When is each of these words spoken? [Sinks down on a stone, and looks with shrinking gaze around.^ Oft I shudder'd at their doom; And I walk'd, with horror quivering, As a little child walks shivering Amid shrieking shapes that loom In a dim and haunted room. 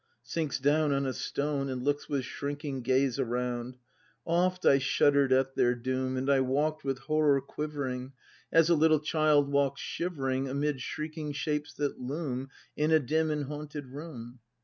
[Sinks 0.23 0.57
down 0.59 0.91
on 0.91 1.05
a 1.05 1.13
stone, 1.13 1.69
and 1.69 1.83
looks 1.83 2.09
with 2.09 2.25
shrinking 2.25 2.81
gaze 2.81 3.19
around.^ 3.19 3.77
Oft 4.25 4.65
I 4.65 4.79
shudder'd 4.79 5.31
at 5.31 5.53
their 5.55 5.75
doom; 5.75 6.17
And 6.17 6.27
I 6.27 6.39
walk'd, 6.39 6.83
with 6.83 6.97
horror 7.01 7.39
quivering, 7.39 8.13
As 8.51 8.67
a 8.71 8.75
little 8.75 8.99
child 9.01 9.51
walks 9.51 9.81
shivering 9.81 10.49
Amid 10.49 10.81
shrieking 10.81 11.33
shapes 11.33 11.75
that 11.75 11.99
loom 12.01 12.49
In 12.75 12.89
a 12.89 12.99
dim 12.99 13.29
and 13.29 13.43
haunted 13.43 13.89
room. 13.89 14.39